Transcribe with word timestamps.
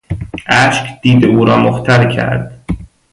اشک 0.47 1.01
دید 1.01 1.25
او 1.25 1.45
را 1.45 1.57
مختل 1.57 2.11
کرد. 2.15 2.63